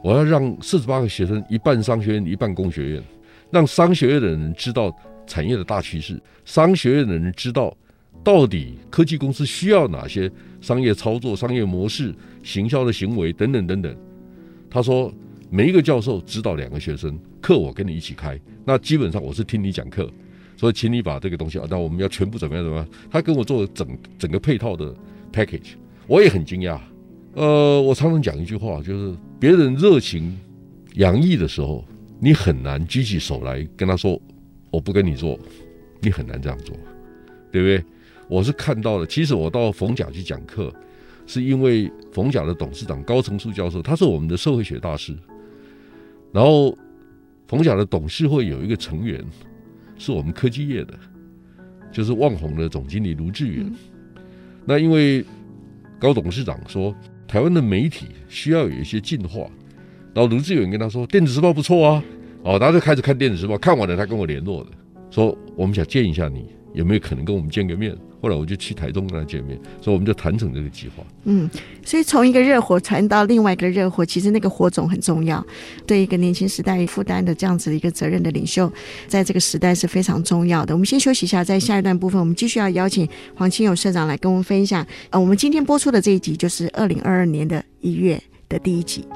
[0.03, 3.03] 我要让四十八个学生一半商学院一半工学院，
[3.49, 4.95] 让商学院的人知道
[5.25, 7.75] 产业的大趋势，商学院的人知道
[8.23, 13.95] 到底科技公司需要哪些商业操作、商业模式、行销的行为等等等等。
[14.69, 15.11] 他说
[15.49, 20.07] 每一个教授指导两个学生，课我跟你一起开，那基本上我是听你讲课。
[20.61, 22.63] 所以，请你把这个东西啊，那我们要全部怎么样？
[22.63, 22.87] 怎么样？
[23.09, 24.93] 他跟我做整整个配套的
[25.33, 25.71] package，
[26.05, 26.79] 我也很惊讶。
[27.33, 30.37] 呃，我常常讲一句话，就是别人热情
[30.97, 31.83] 洋溢的时候，
[32.19, 34.21] 你很难举起手来跟他说
[34.69, 35.35] 我不跟你做，
[35.99, 36.77] 你很难这样做，
[37.51, 37.83] 对不对？
[38.27, 40.71] 我是看到了，其实我到冯甲去讲课，
[41.25, 45.17] 是因为冯甲的董事长高成树教授，他是我们的社会学大师，
[46.31, 46.77] 然后
[47.47, 49.25] 冯甲的董事会有一个成员。
[50.01, 50.97] 是我们科技业的，
[51.91, 53.71] 就是旺宏的总经理卢志远。
[54.65, 55.23] 那因为
[55.99, 56.95] 高董事长说，
[57.27, 59.41] 台湾的媒体需要有一些进化，
[60.11, 62.03] 然后卢志远跟他说，电子时报不错啊，
[62.41, 64.71] 哦，大家就开始看电子时报，看完了他跟我联络的，
[65.11, 67.95] 说我们想见一下你，有没有可能跟我们见个面？
[68.21, 71.03] 后来我就去台中跟他见面，所以我们就谈成这个计划。
[71.23, 71.49] 嗯，
[71.83, 75.43] 所以从一个热火传到另外一个热火，其实那个火种很重要，
[75.87, 78.71] 对一个年轻时代负担的这样子的一个责任的领袖，
[79.07, 80.73] 在这个时代是非常重要的。
[80.73, 84.85] 我们先休息一下，在下一段部分，我们继续要邀请黄清友社长来跟我们分享。
[85.09, 88.21] 呃，我们今天播出的这一集就是二零二二年的一月。
[88.51, 89.07] 的第一集，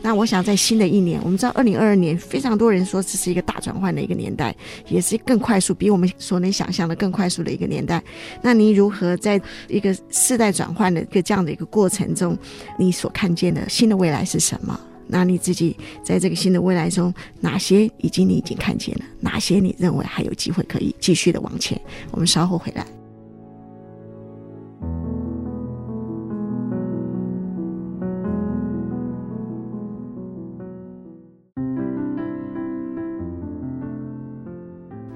[0.00, 4.54] 那我想在新的一年，我们知道二零二二年非常多人说这是一个大转换的一个年代，
[4.88, 8.00] 也是更快速，比我们所能想象的更快速的一个年代。
[8.40, 12.38] 那你如何在一个世代转换的一个这样的一个过程中，
[12.78, 14.78] 你所看见的新的未来是什么？
[15.06, 21.78] 那你自己在这个新的未来中，哪些已经你已经看见了，哪些你认为还有机会可以继续的往前？
[22.10, 22.86] 我们稍后回来。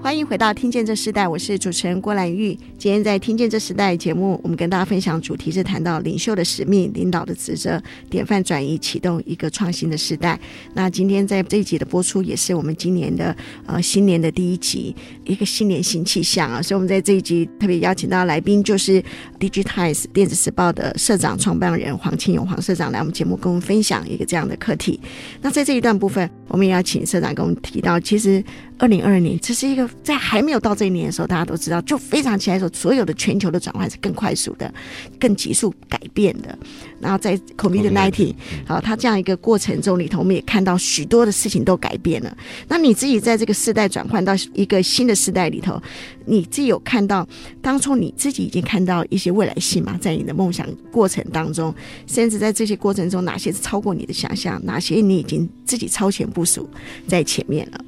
[0.08, 2.58] 欢迎回到《听见这时代》，我是主持人郭兰玉。
[2.78, 10.40] 今天在《听见这时代》节目，我们跟大家分享主题是谈到领袖的使命、领导的职责、典范转移，启动一个创新的时代。
[10.72, 16.62] 那今天在这一集的播出，也是我们今年的呃新年的第一集，一个新年新气象啊！
[16.62, 19.04] 所以我们在这一集特别邀请到来宾，就是
[19.38, 24.98] Digitize 电子时报的社长、创办人黄庆永黄社长来我们节目跟我们分享一个这样的课题。
[25.42, 28.42] 那在这一段部分，我们也要请社长跟我们提到，其实
[28.78, 29.88] 二零二二年这是一个。
[30.02, 34.72] 在还没有到这一年的时候，大家都知道，就非常期待说，所有的全球的转换是更快速的、
[35.18, 36.56] 更急速改变的。
[37.00, 38.34] 然后在 COVID-19，
[38.66, 42.36] 好，它这样一个过程中里头，我们也看到许多的事情都改变了。
[42.68, 45.80] 那你自己在这个世代转换到一个新的世代里头，
[46.24, 47.26] 你自己有看到
[47.60, 49.98] 当初你自己已经看到一些未来性吗？
[50.00, 51.74] 在你的梦想过程当中，
[52.06, 54.58] 甚至在这些过程中，哪些是超过你的想象？
[54.64, 56.68] 哪些你已经自己超前部署
[57.06, 57.84] 在前面了？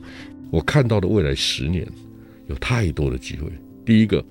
[0.51, 1.87] 我看到的未来十年
[2.47, 3.51] 有太多的机会。
[3.85, 4.25] 第一个，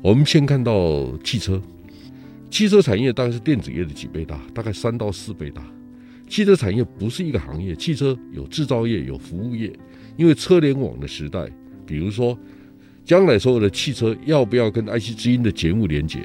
[0.00, 1.60] 我们先看到汽车，
[2.50, 5.62] 汽车产业大概是电子业的几倍大，大概三到四倍大。
[6.28, 9.72] 汽车产业不是一个行业，汽车有制造业，有服务业。
[10.16, 11.46] 因为车联网的时代，
[11.84, 12.38] 比如说
[13.04, 16.20] 将来所有的汽车要不要跟爱惜之音的节目连接，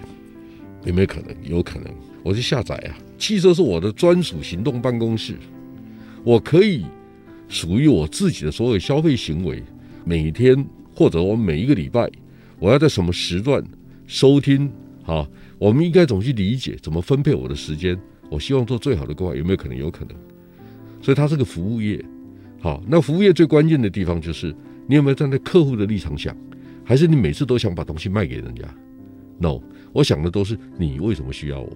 [0.86, 1.36] 有没有可能？
[1.43, 1.93] 有可能。
[2.23, 5.36] 我去下载啊，汽车是我的专属行动办公室，
[6.23, 6.86] 我可以。
[7.52, 9.62] 属于我自己的所有消费行为，
[10.06, 12.10] 每天或者我每一个礼拜，
[12.60, 13.62] 我要在什么时段
[14.08, 14.72] 收听？
[15.04, 15.28] 好，
[15.60, 16.78] 我们应该怎么去理解？
[16.82, 18.00] 怎么分配我的时间？
[18.30, 19.78] 我希望做最好的规划，有没有可能？
[19.78, 20.16] 有可能。
[21.02, 22.02] 所以它是个服务业。
[22.62, 24.56] 好，那服务业最关键的地方就是
[24.88, 26.34] 你有没有站在客户的立场想，
[26.86, 28.64] 还是你每次都想把东西卖给人家
[29.40, 29.60] ？No，
[29.92, 31.70] 我想的都是你为什么需要我。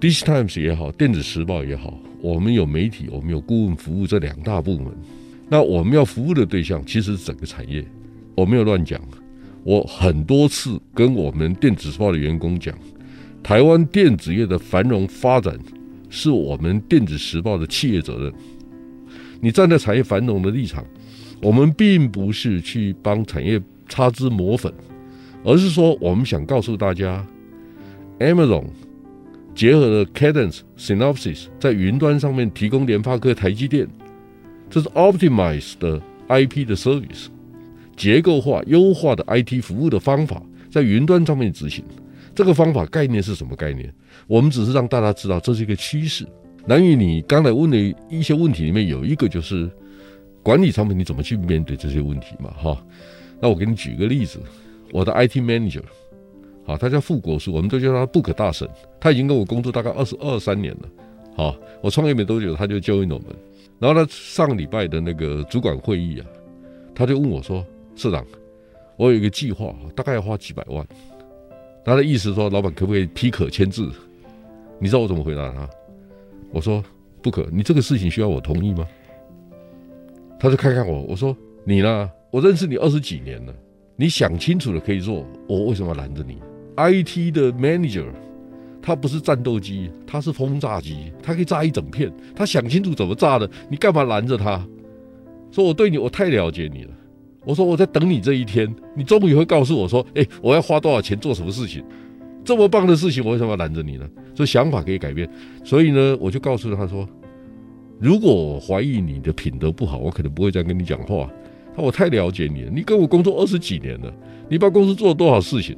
[0.00, 4.86] Digitimes 也好，电子时报也好，我们有媒体，我们有顾问服务这两大部门。
[5.48, 7.84] 那我们要服务的对象其实是整个产业。
[8.36, 9.00] 我没有乱讲，
[9.64, 12.72] 我很多次跟我们电子时报的员工讲，
[13.42, 15.58] 台湾电子业的繁荣发展
[16.08, 18.32] 是我们电子时报的企业责任。
[19.40, 20.84] 你站在产业繁荣的立场，
[21.42, 24.72] 我们并不是去帮产业擦脂抹粉，
[25.42, 27.26] 而是说我们想告诉大家
[28.20, 28.64] ，Amazon。
[29.58, 33.88] 结合了 Cadence、Synopsys 在云端上面提供联发科、台积电，
[34.70, 37.26] 这是 Optimize 的 IP 的 service，
[37.96, 40.40] 结构化、优化的 IT 服务的方法，
[40.70, 41.82] 在云端上面执行。
[42.36, 43.92] 这个方法概念是什么概念？
[44.28, 46.24] 我们只是让大家知道这是一个趋势。
[46.64, 47.76] 南宇，你刚才问的
[48.08, 49.68] 一些问题里面有一个就是
[50.40, 52.48] 管理产品，你怎么去面对这些问题嘛？
[52.56, 52.80] 哈，
[53.40, 54.38] 那我给你举个例子，
[54.92, 55.82] 我的 IT manager。
[56.68, 58.68] 啊，他叫傅国树，我们都叫他 Book 大神。
[59.00, 60.88] 他已经跟我工作大概二十二三年了。
[61.34, 63.22] 好，我创业没多久，他就教我们。
[63.78, 66.26] 然后他上个礼拜的那个主管会议啊，
[66.94, 67.64] 他就问我说
[67.96, 68.22] ：“社长，
[68.98, 70.86] 我有一个计划，大概要花几百万。”
[71.86, 73.90] 他的意思说，老板可不可以批可签字？
[74.78, 75.66] 你知道我怎么回答他？
[76.52, 76.84] 我说
[77.22, 78.86] ：“不可，你这个事情需要我同意吗？”
[80.38, 82.10] 他就看看我，我说：“你呢？
[82.30, 83.54] 我认识你二十几年了，
[83.96, 86.36] 你想清楚了可以做，我为什么要拦着你？”
[86.78, 88.06] IT 的 manager，
[88.80, 92.12] 他不是战斗机，他是轰炸机，他可以炸一整片。
[92.36, 94.64] 他想清楚怎么炸的，你干嘛拦着他？
[95.50, 96.90] 说我对你，我太了解你了。
[97.44, 101.82] 我说我在等你这一天，你终于会告诉我说，哎，我要花多少钱做什么事情？
[102.44, 104.08] 这么棒的事情，我为什么要拦着你呢？
[104.34, 105.28] 所以想法可以改变。
[105.64, 107.08] 所以呢，我就告诉他说，
[107.98, 111.28] 如果我怀疑你的品德不好，我可能不会再跟你讲话。
[111.74, 114.12] 他说我太了解你了，你跟我工作二十几年了，
[114.48, 115.76] 你把公司做了多少事情？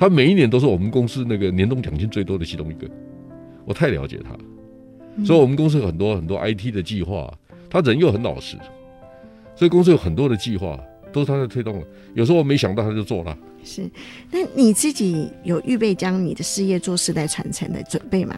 [0.00, 2.90] 他每一年都是我们公司那个年终奖金最多的其中一个，
[3.66, 4.34] 我太了解他，
[5.22, 7.30] 所以我们公司有很多很多 IT 的计划，
[7.68, 8.56] 他人又很老实，
[9.54, 10.80] 所以公司有很多的计划
[11.12, 11.86] 都是他在推动了。
[12.14, 13.36] 有时候我没想到他就做了。
[13.62, 13.86] 是，
[14.30, 18.34] 那你自己有预备将你的事业做世代传承的准备吗？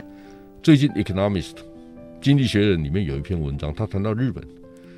[0.65, 1.53] 最近《Economist》
[2.21, 4.43] 经济学人里面有一篇文章，他谈到日本，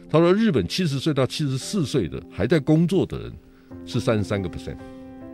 [0.09, 3.33] 他说日本七十岁到七十四岁的还在工作的人
[3.85, 4.79] 是三十三个 percent。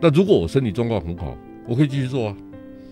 [0.01, 1.37] 那如果我身体状况很好，
[1.67, 2.37] 我可以继续做啊，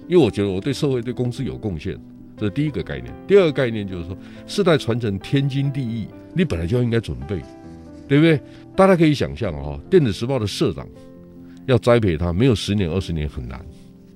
[0.07, 1.99] 因为我觉得我对社会、对公司有贡献，
[2.37, 3.11] 这是第一个概念。
[3.27, 7.41] 第二个概念就是说，世代传承天经地义，你本来就应该准备，
[8.07, 8.39] 对不对？
[8.75, 10.87] 大家可以想象啊，电子时报的社长
[11.65, 13.59] 要栽培他，没有十年、二十年很难，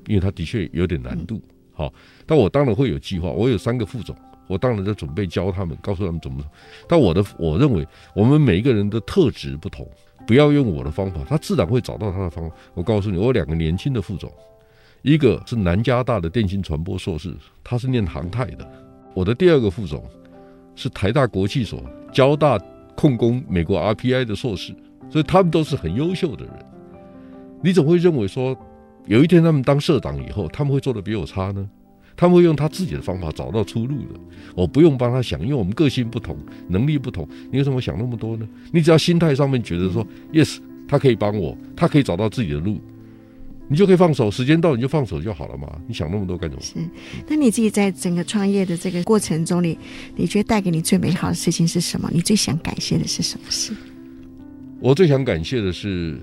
[0.08, 1.41] 因为他的确有点难度。
[1.74, 1.91] 好，
[2.28, 4.16] 但我当然会有计划，我有三个副总，
[4.48, 6.44] 我当然在准备教他们，告诉他们怎么。
[6.88, 9.89] 但我的我认为，我们每一个人的特质不同。
[10.26, 12.56] 不要用我的方法，他自然会找到他的方法。
[12.74, 14.32] 我告诉你，我有两个年轻的副总，
[15.02, 18.66] 一个是南加大的电信传播硕士，他是念航太的；
[19.14, 20.04] 我的第二个副总
[20.76, 22.58] 是台大国际所、交大
[22.96, 24.74] 控工美国 RPI 的硕士，
[25.10, 26.54] 所以他们都是很优秀的人。
[27.62, 28.58] 你怎么会认为说，
[29.06, 31.70] 有一天他们当社长以后，他们会做得比我差呢？
[32.16, 34.20] 他们会用他自己的方法找到出路的。
[34.55, 36.38] 我不用帮他想，因为我们个性不同，
[36.68, 37.28] 能力不同。
[37.51, 38.47] 你为什么想那么多呢？
[38.72, 42.80] 你只要心态上面觉得说，yes，他可以帮我，他可以找到自己的路。
[43.70, 45.80] 你就可以放手，时间到你就放手就好了嘛。
[45.88, 46.61] 你想那么多干什么？
[46.61, 46.74] 是，
[47.28, 49.78] 那你自己在整个创业的这个过程中，你
[50.16, 52.09] 你觉得带给你最美好的事情是什么？
[52.14, 53.74] 你最想感谢的是什么事？
[54.82, 56.20] 我最想感谢的是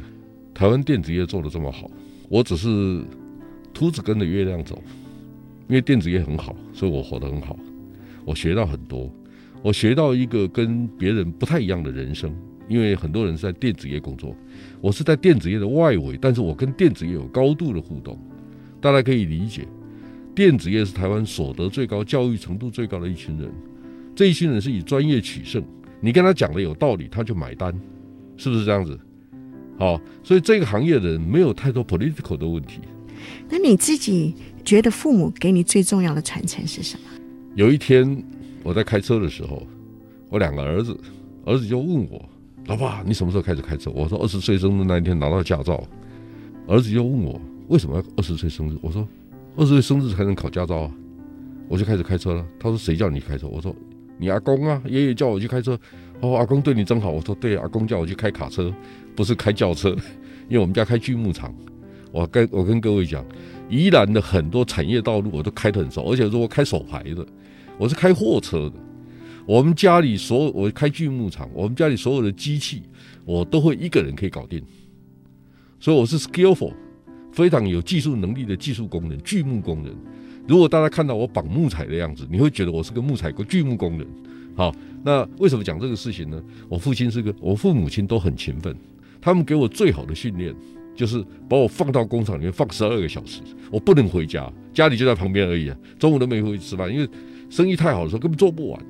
[0.55, 1.91] 台湾电子业做得这么好。
[2.29, 3.03] 我只是
[3.73, 4.81] 秃子跟着月亮走，
[5.71, 7.57] 因为电子业很好，所以我活得很好。
[8.25, 9.09] 我学到很多，
[9.63, 12.35] 我学到一个跟别人不太一样的人生。
[12.69, 14.33] 因为很多人是在电子业工作，
[14.81, 18.17] 我是在电子业的外围，但是我跟电子业有高度的互动，
[18.81, 19.67] 大家可以理解，
[20.37, 23.51] 电子业是台湾所得最高、教育程度最高的一群人，
[24.15, 25.65] 这一群人是以专业取胜，
[26.01, 27.73] 你跟他讲的有道理，他就买单，
[28.37, 28.97] 是不是这样子？
[29.77, 32.81] 好，所以这个行业的人没有太多 political 的问题。
[33.49, 34.33] 那你自己
[34.71, 37.21] 觉得父母给你最重要的传承是什么？
[37.57, 38.23] 有一天
[38.63, 39.67] 我在开车的时候，
[40.29, 40.97] 我两个儿子，
[41.45, 42.25] 儿子就问我。
[42.67, 43.91] 老爸，你什么时候开始开车？
[43.91, 45.83] 我说二十岁生日那一天拿到驾照。
[46.69, 48.79] 儿子就问我为什么要二十岁生日？
[48.81, 49.05] 我说
[49.57, 50.91] 二十岁生日才能考驾照啊。
[51.67, 52.47] 我就开始开车了。
[52.61, 53.49] 他说谁叫你开车？
[53.49, 53.75] 我说
[54.19, 55.77] 你阿公啊，爷爷叫我去开车。
[56.21, 57.11] 哦，阿公对你真好。
[57.11, 58.73] 我说对，阿公叫我去开卡车，
[59.17, 59.89] 不是开轿车，
[60.49, 61.53] 因为我们家开锯木厂。
[62.13, 63.25] 我跟我跟各位讲，
[63.69, 67.25] 宜兰的很多产业道路我都开得很熟，而且是我开手排的，
[67.79, 68.73] 我是开货车的。
[69.47, 72.83] 我们家里所有，我开锯木厂，我们家里所有的机器，
[73.25, 74.63] 我都会一个人可以搞定，
[75.81, 76.73] 所以我是 skillful，
[77.33, 79.93] 非常有技术能力的技术工人，锯木工人。
[80.47, 84.07] 如果大家看到我绑木材的样子，你会觉得我是个木材工、锯木工人。
[84.55, 86.43] 好，那为什么讲这个事情呢？
[86.69, 88.77] 我父亲是个，我父母亲都很勤奋，
[89.21, 90.55] 他们给我最好的训练
[90.95, 97.09] 就是把我放到工厂里面放十二个小时，我不能回家，家里就在旁边而已啊，中午都没回去吃饭，因为
[97.49, 98.81] 生意太好的时候根本做不完。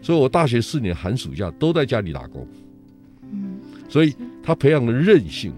[0.00, 2.44] 所以，我大学四年寒暑假都在家里打工。
[3.30, 5.52] 嗯，所以他培养了韧性，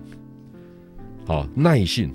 [1.25, 2.13] 好耐性，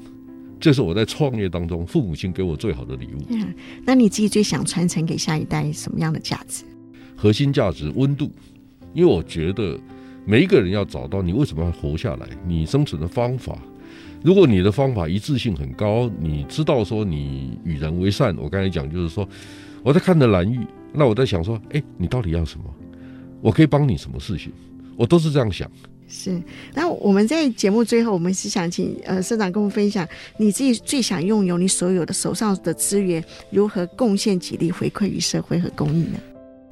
[0.60, 3.26] 这是我在创业当中父母亲给我最好的礼物。
[3.30, 3.52] 嗯，
[3.84, 6.64] 那你自己最想传承给下一代什么样的价值？
[7.16, 8.32] 核心价值温度，
[8.94, 9.80] 因为我觉得
[10.26, 13.58] 每一个人要找到你为什么要活下来，你生存的方法。
[14.24, 18.36] 如果你的方法一致性很高，你知道说你与人为善。
[18.38, 19.28] 我刚才讲就是说，
[19.82, 20.60] 我在看着兰玉。
[20.92, 22.66] 那我在想说，哎，你到底要什么？
[23.42, 24.52] 我可以帮你什么事情？
[24.98, 25.72] 我都是这样想。
[26.08, 26.42] 是。
[26.74, 30.06] 那我们在节目最后，我们是想请呃社长跟我们分享，
[30.38, 36.20] 你自己最想拥有你所有的手上的资源，如何贡献激励，回馈于社会和公益呢？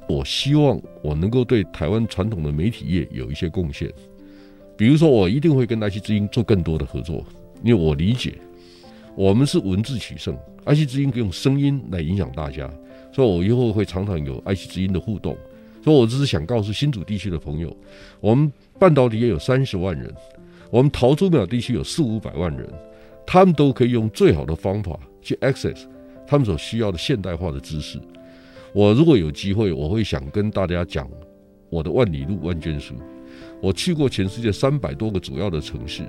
[0.08, 3.92] 我希望我能够对台湾传统的媒体业有一些贡献。
[4.76, 7.24] 比如说，我一定会跟爱惜之音做更多的合作，
[7.62, 8.38] 因为我理解
[9.14, 12.70] 我们是文字取胜，爱惜之音可以用声音来影响大家。
[13.12, 15.36] 所以，我以后会常常有爱惜之音的互动。
[15.82, 17.76] 所以，我只是想告诉新竹地区的朋友，
[18.20, 20.14] 我们半导体也有三十万人，
[20.70, 22.68] 我们桃竹苗地区有四五百万人，
[23.26, 25.84] 他们都可以用最好的方法去 access
[26.26, 27.98] 他们所需要的现代化的知识。
[28.72, 31.08] 我如果有机会，我会想跟大家讲
[31.70, 32.94] 我的万里路万卷书。
[33.60, 36.02] 我去过全世界三百多个主要的城市。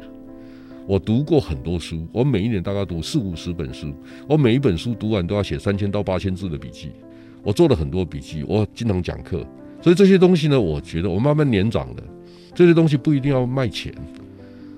[0.88, 3.94] 我读过很多书，我每一年大概读四五十本书，
[4.28, 6.92] 我每一本书读完都要写三千到八千字的笔记。
[7.44, 9.46] 我做了很多笔记，我经常讲课，
[9.82, 12.04] 所以这些东西呢，我觉得我慢慢年长的，
[12.56, 13.94] 这些东西不一定要卖钱。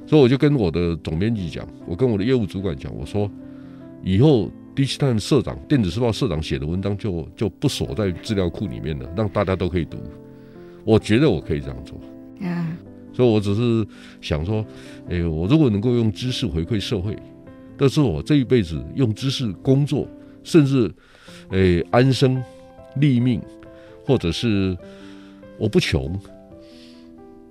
[0.06, 3.32] 所以我就跟我的总编辑讲，我跟我的业务主管讲，我说
[4.04, 4.52] 以后
[4.82, 9.98] Digitime 社长、电子时报社长写的文章就就不锁在资料库里面了，让大家都可以读。
[10.84, 11.96] 我觉得我可以这样做。
[12.40, 12.76] 嗯。
[13.14, 13.86] 所以，我只是
[14.22, 14.66] 想说，
[15.08, 17.16] 哎，我如果能够用知识回馈社会，
[17.78, 20.08] 这是我这一辈子用知识工作，
[20.44, 20.92] 甚至，
[21.50, 22.42] 哎，安身
[22.96, 23.40] 立命，
[24.04, 24.76] 或者是
[25.60, 26.20] 我不穷，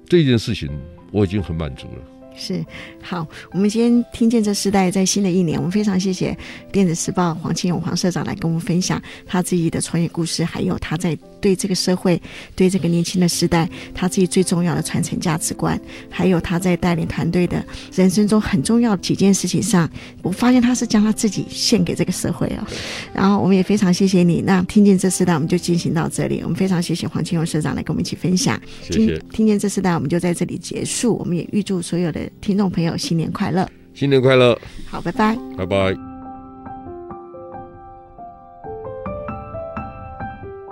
[0.06, 0.68] 这件事情
[1.12, 2.19] 我已经很满足了。
[2.34, 2.64] 是
[3.02, 6.36] 好，我们今天听见这时代，在新的一年，我们非常谢谢
[6.72, 12.20] 电子时报黄清勇黄社长来跟我们分享他自己的创业故事，还有他在对这个社会、
[12.54, 17.64] 对这个年轻的时代，他自己最重要的传承价值观，还有他在带领团队的
[17.94, 19.88] 人生中很重要的几件事情上，
[20.22, 22.66] 我发现他是将他自己献给这个社会啊。
[23.14, 24.42] 然后我们也非常谢谢你。
[24.42, 26.40] 那听见这时代，我们就进行到这里。
[26.42, 28.60] 我们非常谢谢黄清勇社长来跟我们一起分享。
[28.82, 29.18] 谢谢。
[29.32, 31.16] 听见这时代，我们就在这里结束。
[31.16, 32.20] 我们也预祝所有的。
[32.40, 33.68] 听众朋友，新年快乐！
[33.94, 34.58] 新年快乐！
[34.86, 36.09] 好，拜拜，拜拜。